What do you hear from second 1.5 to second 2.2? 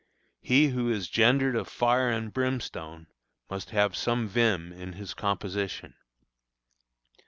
of fire